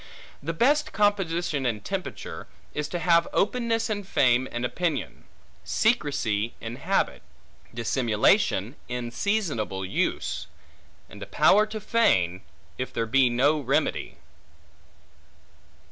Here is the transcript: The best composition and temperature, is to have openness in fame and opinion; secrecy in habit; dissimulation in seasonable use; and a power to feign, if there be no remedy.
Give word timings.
The 0.41 0.51
best 0.51 0.93
composition 0.93 1.63
and 1.63 1.85
temperature, 1.85 2.47
is 2.73 2.87
to 2.87 2.97
have 2.97 3.27
openness 3.33 3.87
in 3.87 4.03
fame 4.03 4.47
and 4.51 4.65
opinion; 4.65 5.25
secrecy 5.63 6.55
in 6.59 6.77
habit; 6.77 7.21
dissimulation 7.71 8.77
in 8.87 9.11
seasonable 9.11 9.85
use; 9.85 10.47
and 11.07 11.21
a 11.21 11.27
power 11.27 11.67
to 11.67 11.79
feign, 11.79 12.41
if 12.79 12.91
there 12.91 13.05
be 13.05 13.29
no 13.29 13.59
remedy. 13.59 14.17